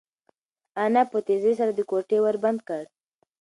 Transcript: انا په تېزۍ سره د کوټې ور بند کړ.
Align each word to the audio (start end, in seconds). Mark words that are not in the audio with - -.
انا 0.83 1.01
په 1.11 1.17
تېزۍ 1.27 1.53
سره 1.59 1.71
د 1.75 1.79
کوټې 1.89 2.17
ور 2.21 2.35
بند 2.43 2.59
کړ. 2.67 2.83